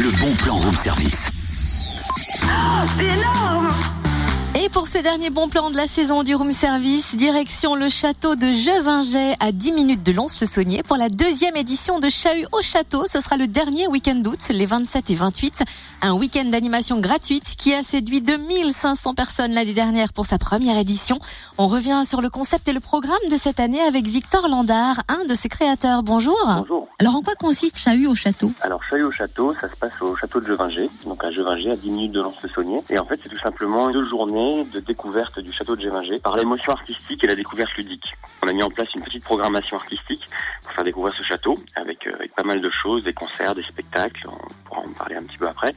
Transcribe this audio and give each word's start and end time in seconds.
le 0.00 0.10
bon 0.12 0.32
plan 0.32 0.54
room 0.54 0.74
service. 0.74 1.28
C'est 2.96 3.04
énorme 3.04 3.68
Et 4.54 4.70
pour 4.70 4.86
ce 4.86 4.96
dernier 4.96 5.28
bon 5.28 5.50
plan 5.50 5.70
de 5.70 5.76
la 5.76 5.86
saison 5.86 6.22
du 6.22 6.34
room 6.34 6.52
service, 6.54 7.16
direction 7.16 7.74
le 7.74 7.90
château 7.90 8.34
de 8.34 8.50
Jevinget 8.50 9.36
à 9.40 9.52
10 9.52 9.72
minutes 9.72 10.02
de 10.02 10.12
Lons-le-Saunier 10.12 10.82
pour 10.82 10.96
la 10.96 11.10
deuxième 11.10 11.54
édition 11.54 11.98
de 11.98 12.08
Chahut 12.08 12.46
au 12.52 12.62
château. 12.62 13.04
Ce 13.06 13.20
sera 13.20 13.36
le 13.36 13.46
dernier 13.46 13.88
week-end 13.88 14.14
d'août, 14.14 14.38
les 14.48 14.64
27 14.64 15.10
et 15.10 15.14
28. 15.14 15.64
Un 16.00 16.14
week-end 16.14 16.46
d'animation 16.46 16.98
gratuite 16.98 17.56
qui 17.58 17.74
a 17.74 17.82
séduit 17.82 18.22
2500 18.22 19.14
personnes 19.14 19.52
l'année 19.52 19.74
dernière 19.74 20.14
pour 20.14 20.24
sa 20.24 20.38
première 20.38 20.78
édition. 20.78 21.18
On 21.58 21.66
revient 21.66 22.04
sur 22.06 22.22
le 22.22 22.30
concept 22.30 22.68
et 22.68 22.72
le 22.72 22.80
programme 22.80 23.18
de 23.30 23.36
cette 23.36 23.60
année 23.60 23.82
avec 23.82 24.06
Victor 24.06 24.48
Landard, 24.48 25.02
un 25.08 25.26
de 25.26 25.34
ses 25.34 25.50
créateurs. 25.50 26.02
Bonjour. 26.02 26.38
Bonjour. 26.46 26.88
Alors 27.00 27.16
en 27.16 27.22
quoi 27.22 27.34
consiste 27.34 27.78
Chahut 27.78 28.06
au 28.08 28.14
château? 28.14 28.52
Alors, 28.60 28.84
Chahut 28.84 29.04
au 29.04 29.10
château, 29.10 29.54
ça 29.54 29.70
se 29.70 29.74
passe 29.74 30.02
au 30.02 30.14
château 30.16 30.38
de 30.38 30.48
Jevinger, 30.48 30.86
donc 31.06 31.24
à 31.24 31.30
Jevinger, 31.30 31.70
à 31.70 31.76
10 31.76 31.90
minutes 31.92 32.12
de 32.12 32.20
Lens-le-Saunier. 32.20 32.76
Et 32.90 32.98
en 32.98 33.06
fait, 33.06 33.18
c'est 33.22 33.30
tout 33.30 33.40
simplement 33.42 33.88
deux 33.88 34.04
journées 34.04 34.64
de 34.64 34.80
découverte 34.80 35.40
du 35.40 35.50
château 35.50 35.76
de 35.76 35.80
Jevinger 35.80 36.18
par 36.18 36.36
l'émotion 36.36 36.72
artistique 36.72 37.24
et 37.24 37.26
la 37.26 37.34
découverte 37.34 37.70
ludique. 37.78 38.04
On 38.42 38.48
a 38.48 38.52
mis 38.52 38.62
en 38.62 38.68
place 38.68 38.92
une 38.94 39.00
petite 39.00 39.24
programmation 39.24 39.78
artistique 39.78 40.22
pour 40.62 40.72
faire 40.74 40.84
découvrir 40.84 41.14
ce 41.14 41.22
château 41.22 41.54
avec, 41.74 42.06
euh, 42.06 42.12
avec 42.16 42.34
pas 42.34 42.44
mal 42.44 42.60
de 42.60 42.68
choses, 42.68 43.02
des 43.02 43.14
concerts, 43.14 43.54
des 43.54 43.62
spectacles, 43.62 44.28
on 44.28 44.68
pourra 44.68 44.82
en 44.82 44.92
parler 44.92 45.16
un 45.16 45.22
petit 45.22 45.38
peu 45.38 45.48
après. 45.48 45.74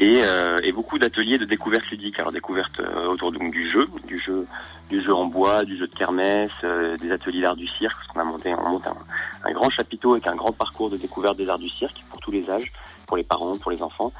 Et, 0.00 0.20
euh, 0.22 0.56
et 0.62 0.70
beaucoup 0.70 0.96
d'ateliers 0.96 1.38
de 1.38 1.44
découverte 1.44 1.90
ludique. 1.90 2.20
Alors 2.20 2.30
découverte 2.30 2.78
euh, 2.78 3.08
autour 3.08 3.32
donc, 3.32 3.50
du 3.50 3.68
jeu, 3.68 3.88
du 4.06 4.16
jeu, 4.18 4.46
du 4.88 5.02
jeu 5.02 5.12
en 5.12 5.26
bois, 5.26 5.64
du 5.64 5.76
jeu 5.76 5.88
de 5.88 5.94
kermesse, 5.94 6.52
euh, 6.62 6.96
des 6.98 7.10
ateliers 7.10 7.42
d'art 7.42 7.56
du 7.56 7.66
cirque. 7.66 7.96
Parce 7.96 8.08
qu'on 8.08 8.20
a 8.20 8.24
monté, 8.24 8.54
on 8.54 8.68
monte 8.68 8.86
un, 8.86 8.96
un 9.44 9.52
grand 9.52 9.70
chapiteau 9.70 10.12
avec 10.12 10.28
un 10.28 10.36
grand 10.36 10.52
parcours 10.52 10.88
de 10.88 10.96
découverte 10.96 11.36
des 11.36 11.48
arts 11.48 11.58
du 11.58 11.68
cirque 11.68 12.00
pour 12.10 12.20
tous 12.20 12.30
les 12.30 12.48
âges, 12.48 12.72
pour 13.08 13.16
les 13.16 13.24
parents, 13.24 13.58
pour 13.58 13.72
les 13.72 13.82
enfants. 13.82 14.12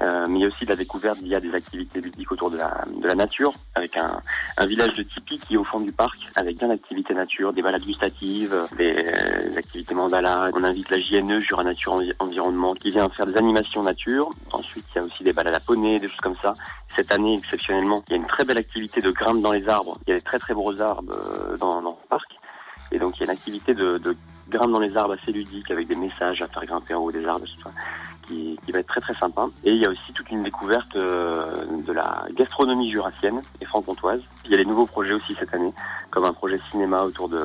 Euh, 0.00 0.26
mais 0.28 0.38
il 0.38 0.42
y 0.42 0.44
a 0.44 0.48
aussi 0.48 0.64
de 0.64 0.70
la 0.70 0.76
découverte 0.76 1.18
via 1.18 1.40
des 1.40 1.52
activités 1.54 2.00
ludiques 2.00 2.30
autour 2.30 2.50
de 2.50 2.56
la, 2.56 2.84
de 3.00 3.06
la 3.06 3.14
nature, 3.14 3.52
avec 3.74 3.96
un, 3.96 4.20
un 4.56 4.66
village 4.66 4.92
de 4.94 5.02
tipi 5.02 5.38
qui 5.38 5.54
est 5.54 5.56
au 5.56 5.64
fond 5.64 5.80
du 5.80 5.90
parc, 5.92 6.18
avec 6.36 6.58
plein 6.58 6.68
d'activités 6.68 7.14
nature, 7.14 7.52
des 7.52 7.62
balades 7.62 7.82
gustatives, 7.82 8.54
des, 8.76 9.56
activités 9.56 9.94
mandala. 9.94 10.50
On 10.54 10.62
invite 10.62 10.90
la 10.90 10.98
JNE, 11.00 11.38
Jura 11.40 11.64
Nature 11.64 11.94
Envi- 11.94 12.14
Environnement, 12.20 12.74
qui 12.74 12.90
vient 12.90 13.08
faire 13.08 13.26
des 13.26 13.36
animations 13.36 13.82
nature. 13.82 14.30
Ensuite, 14.52 14.84
il 14.94 14.98
y 14.98 15.02
a 15.02 15.04
aussi 15.04 15.24
des 15.24 15.32
balades 15.32 15.54
à 15.54 15.60
poney, 15.60 15.98
des 15.98 16.08
choses 16.08 16.20
comme 16.20 16.36
ça. 16.42 16.52
Cette 16.94 17.12
année, 17.12 17.34
exceptionnellement, 17.34 18.02
il 18.08 18.12
y 18.12 18.14
a 18.14 18.16
une 18.18 18.26
très 18.26 18.44
belle 18.44 18.58
activité 18.58 19.00
de 19.00 19.10
grimpe 19.10 19.40
dans 19.40 19.52
les 19.52 19.68
arbres. 19.68 19.98
Il 20.06 20.10
y 20.10 20.12
a 20.12 20.16
des 20.16 20.22
très 20.22 20.38
très 20.38 20.54
beaux 20.54 20.80
arbres 20.80 21.12
euh, 21.12 21.56
dans, 21.56 21.82
dans 21.82 21.98
activité 23.30 23.74
de, 23.74 24.00
grimpe 24.48 24.72
dans 24.72 24.80
les 24.80 24.96
arbres 24.96 25.16
assez 25.20 25.32
ludique, 25.32 25.70
avec 25.70 25.88
des 25.88 25.94
messages 25.94 26.40
à 26.40 26.48
faire 26.48 26.64
grimper 26.64 26.94
en 26.94 27.00
haut 27.00 27.12
des 27.12 27.26
arbres, 27.26 27.44
qui, 28.26 28.58
qui 28.64 28.72
va 28.72 28.78
être 28.78 28.86
très 28.86 29.00
très 29.00 29.14
sympa. 29.14 29.48
Et 29.64 29.72
il 29.72 29.78
y 29.78 29.86
a 29.86 29.90
aussi 29.90 30.12
toute 30.14 30.30
une 30.30 30.42
découverte 30.42 30.96
euh, 30.96 31.64
de 31.86 31.92
la 31.92 32.24
gastronomie 32.34 32.90
jurassienne 32.90 33.40
et 33.60 33.64
franc-comtoise. 33.66 34.20
Il 34.44 34.52
y 34.52 34.54
a 34.54 34.58
les 34.58 34.64
nouveaux 34.64 34.86
projets 34.86 35.12
aussi 35.12 35.34
cette 35.34 35.52
année, 35.54 35.72
comme 36.10 36.24
un 36.24 36.32
projet 36.32 36.60
cinéma 36.70 37.02
autour 37.02 37.28
de, 37.28 37.42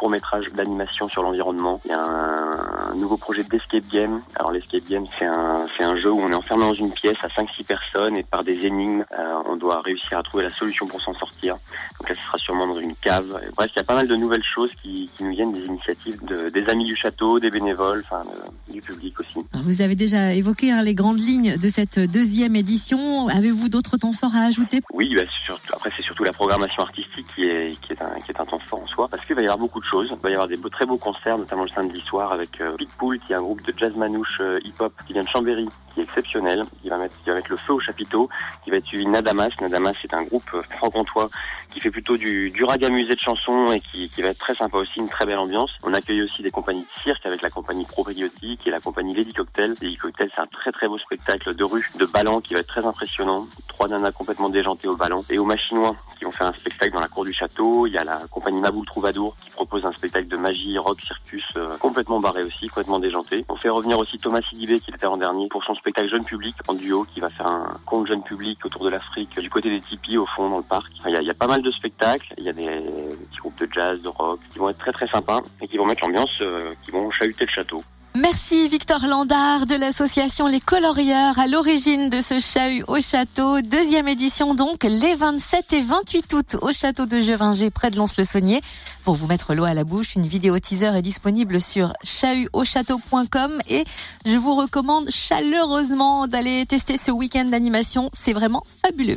de 0.00 0.06
courts-métrages 0.06 0.50
d'animation 0.54 1.08
sur 1.08 1.22
l'environnement. 1.22 1.80
Il 1.84 1.90
y 1.90 1.94
a 1.94 2.00
un, 2.02 2.94
nouveau 2.96 3.18
projet 3.18 3.44
d'escape 3.44 3.84
game. 3.92 4.20
Alors 4.34 4.50
l'escape 4.50 4.84
game, 4.88 5.04
c'est 5.18 5.26
un, 5.26 5.66
c'est 5.76 5.84
un 5.84 5.96
jeu 5.96 6.10
où 6.10 6.20
on 6.20 6.30
est 6.30 6.34
enfermé 6.34 6.64
dans 6.64 6.74
une 6.74 6.90
pièce 6.90 7.18
à 7.22 7.28
5-6 7.28 7.64
personnes 7.64 8.16
et 8.16 8.22
par 8.22 8.42
des 8.42 8.66
énigmes, 8.66 9.04
euh, 9.12 9.42
on 9.46 9.56
doit 9.56 9.80
réussir 9.82 10.18
à 10.18 10.22
trouver 10.22 10.44
la 10.44 10.50
solution 10.50 10.86
pour 10.86 11.00
s'en 11.02 11.12
sortir. 11.14 11.58
Donc 11.98 12.08
là, 12.08 12.14
ce 12.14 12.22
sera 12.22 12.38
sûrement 12.38 12.66
dans 12.66 12.80
une 12.80 12.94
cave. 12.96 13.40
Et 13.46 13.50
bref, 13.54 13.70
il 13.74 13.76
y 13.76 13.80
a 13.80 13.84
pas 13.84 13.94
mal 13.94 14.08
de 14.08 14.16
nouvelles 14.16 14.42
choses 14.42 14.70
qui, 14.82 15.06
qui 15.14 15.24
nous 15.24 15.30
viennent 15.32 15.52
des 15.52 15.64
initiatives 15.64 16.24
de, 16.24 16.48
des 16.48 16.66
amis 16.70 16.86
du 16.86 16.96
château, 16.96 17.38
des 17.38 17.50
bénévoles, 17.50 18.02
enfin 18.04 18.22
du 18.70 18.80
public 18.80 19.20
aussi. 19.20 19.38
Alors, 19.52 19.64
Vous 19.64 19.82
avez 19.82 19.94
déjà 19.94 20.32
évoqué 20.32 20.72
hein, 20.72 20.82
les 20.82 20.94
grandes 20.94 21.20
lignes 21.20 21.56
de 21.56 21.68
cette 21.68 21.98
deuxième 21.98 22.56
édition. 22.56 23.28
Avez-vous 23.28 23.68
d'autres 23.68 23.98
temps 23.98 24.12
forts 24.12 24.34
à 24.34 24.46
ajouter? 24.46 24.80
Oui, 24.92 25.14
bah, 25.14 25.22
surtout- 25.46 25.74
après 25.74 25.90
c'est 25.96 26.02
surtout 26.02 26.24
la 26.24 26.32
programmation 26.32 26.82
artistique 26.82 27.26
qui 27.34 27.44
est, 27.44 27.78
qui 27.80 27.92
est, 27.92 28.02
un, 28.02 28.18
qui 28.20 28.32
est 28.32 28.40
un 28.40 28.46
temps 28.46 28.58
fort 28.58 28.82
en 28.82 28.86
soi, 28.86 29.08
parce 29.08 29.24
qu'il 29.24 29.36
va 29.36 29.42
y 29.42 29.44
avoir 29.44 29.58
beaucoup 29.58 29.80
de 29.80 29.84
Il 29.92 30.16
va 30.22 30.30
y 30.30 30.34
avoir 30.34 30.46
des 30.46 30.56
très 30.70 30.86
beaux 30.86 30.98
concerts, 30.98 31.36
notamment 31.36 31.64
le 31.64 31.70
samedi 31.70 32.00
soir 32.00 32.32
avec 32.32 32.60
euh, 32.60 32.76
Pitbull, 32.76 33.18
qui 33.18 33.32
est 33.32 33.36
un 33.36 33.42
groupe 33.42 33.62
de 33.62 33.74
jazz 33.76 33.92
manouche 33.96 34.38
euh, 34.40 34.60
hip-hop 34.64 34.92
qui 35.06 35.14
vient 35.14 35.22
de 35.22 35.28
Chambéry, 35.28 35.68
qui 35.92 36.00
est 36.00 36.04
exceptionnel, 36.04 36.62
qui 36.80 36.88
va 36.88 36.98
mettre, 36.98 37.16
qui 37.24 37.30
le 37.30 37.56
feu 37.56 37.72
au 37.72 37.80
chapiteau, 37.80 38.28
qui 38.62 38.70
va 38.70 38.76
être 38.76 38.86
suivi 38.86 39.06
Nadamas. 39.06 39.50
Nadamas, 39.60 39.94
c'est 40.00 40.14
un 40.14 40.22
groupe 40.22 40.48
euh, 40.54 40.62
franc-comtois 40.76 41.28
qui 41.70 41.80
fait 41.80 41.90
plutôt 41.90 42.16
du, 42.16 42.50
du 42.50 42.64
ragamusé 42.64 43.14
de 43.14 43.18
chansons 43.18 43.72
et 43.72 43.80
qui, 43.80 44.08
va 44.20 44.28
être 44.28 44.38
très 44.38 44.54
sympa 44.54 44.78
aussi, 44.78 44.98
une 44.98 45.08
très 45.08 45.26
belle 45.26 45.38
ambiance. 45.38 45.70
On 45.82 45.94
accueille 45.94 46.22
aussi 46.22 46.42
des 46.42 46.50
compagnies 46.50 46.82
de 46.82 47.02
cirque 47.02 47.24
avec 47.26 47.42
la 47.42 47.50
compagnie 47.50 47.84
Propriotique 47.84 48.66
et 48.66 48.70
la 48.70 48.80
compagnie 48.80 49.14
Lady 49.14 49.32
Cocktail. 49.32 49.74
Lady 49.80 49.96
Cocktail, 49.96 50.30
c'est 50.34 50.40
un 50.40 50.46
très 50.46 50.72
très 50.72 50.88
beau 50.88 50.98
spectacle 50.98 51.54
de 51.54 51.64
rue, 51.64 51.86
de 51.98 52.06
ballon 52.06 52.40
qui 52.40 52.54
va 52.54 52.60
être 52.60 52.66
très 52.66 52.86
impressionnant. 52.86 53.46
Trois 53.68 53.88
nanas 53.88 54.12
complètement 54.12 54.48
déjantées 54.48 54.88
au 54.88 54.96
ballon. 54.96 55.24
Et 55.30 55.38
aux 55.38 55.44
Machinois 55.44 55.96
faire 56.40 56.48
un 56.48 56.56
spectacle 56.56 56.94
dans 56.94 57.00
la 57.00 57.08
cour 57.08 57.24
du 57.24 57.32
château. 57.32 57.86
Il 57.86 57.92
y 57.92 57.98
a 57.98 58.04
la 58.04 58.20
compagnie 58.30 58.60
Maboul 58.62 58.86
Troubadour 58.86 59.36
qui 59.36 59.50
propose 59.50 59.84
un 59.84 59.92
spectacle 59.92 60.28
de 60.28 60.36
magie, 60.38 60.78
rock, 60.78 60.98
circus 61.00 61.44
euh, 61.56 61.76
complètement 61.78 62.18
barré 62.18 62.42
aussi, 62.42 62.66
complètement 62.68 62.98
déjanté. 62.98 63.44
On 63.48 63.56
fait 63.56 63.68
revenir 63.68 63.98
aussi 63.98 64.16
Thomas 64.16 64.40
Sidibé 64.48 64.80
qui 64.80 64.90
était 64.90 65.06
en 65.06 65.18
dernier 65.18 65.48
pour 65.48 65.62
son 65.64 65.74
spectacle 65.74 66.08
jeune 66.08 66.24
public 66.24 66.56
en 66.66 66.74
duo 66.74 67.04
qui 67.12 67.20
va 67.20 67.28
faire 67.28 67.46
un 67.46 67.76
conte 67.84 68.06
jeune 68.06 68.22
public 68.22 68.64
autour 68.64 68.84
de 68.84 68.90
l'Afrique 68.90 69.38
du 69.38 69.50
côté 69.50 69.68
des 69.68 69.80
tipis 69.80 70.16
au 70.16 70.26
fond 70.26 70.48
dans 70.48 70.58
le 70.58 70.62
parc. 70.62 70.90
Il, 71.06 71.12
y 71.12 71.30
a, 71.30 71.34
pas 71.34 71.46
mal 71.46 71.60
de 71.60 71.70
spectacles, 71.70 72.32
il 72.38 72.44
y 72.44 72.48
a 72.48 72.52
des, 72.54 72.62
des 72.62 73.16
petits 73.28 73.38
groupes 73.38 73.60
de 73.60 73.68
jazz, 73.70 74.00
de 74.00 74.08
rock 74.08 74.40
qui 74.50 74.58
vont 74.58 74.70
être 74.70 74.78
très 74.78 74.92
très 74.92 75.08
sympas 75.08 75.40
et 75.60 75.68
qui 75.68 75.76
vont 75.76 75.84
mettre 75.84 76.06
l'ambiance, 76.06 76.38
euh, 76.40 76.72
qui 76.84 76.90
vont 76.90 77.10
chahuter 77.10 77.44
le 77.44 77.50
château. 77.50 77.82
Merci 78.16 78.68
Victor 78.68 79.06
Landard 79.06 79.66
de 79.66 79.76
l'association 79.76 80.48
Les 80.48 80.58
Colorieurs 80.58 81.38
à 81.38 81.46
l'origine 81.46 82.10
de 82.10 82.20
ce 82.20 82.40
chahut 82.40 82.82
au 82.88 83.00
château. 83.00 83.60
Deuxième 83.62 84.08
édition 84.08 84.54
donc 84.54 84.82
les 84.82 85.14
27 85.14 85.72
et 85.74 85.80
28 85.80 86.32
août 86.32 86.56
au 86.60 86.72
château 86.72 87.06
de 87.06 87.20
Jevinger 87.20 87.70
près 87.70 87.88
de 87.90 87.96
Lons-le-Saunier. 87.96 88.62
Pour 89.04 89.14
vous 89.14 89.28
mettre 89.28 89.54
l'eau 89.54 89.62
à 89.62 89.74
la 89.74 89.84
bouche, 89.84 90.16
une 90.16 90.26
vidéo 90.26 90.58
teaser 90.58 90.96
est 90.96 91.02
disponible 91.02 91.60
sur 91.60 91.92
chahutauchâteau.com 92.02 93.52
et 93.68 93.84
je 94.26 94.36
vous 94.36 94.56
recommande 94.56 95.08
chaleureusement 95.08 96.26
d'aller 96.26 96.66
tester 96.66 96.98
ce 96.98 97.12
week-end 97.12 97.44
d'animation. 97.44 98.10
C'est 98.12 98.32
vraiment 98.32 98.64
fabuleux. 98.84 99.08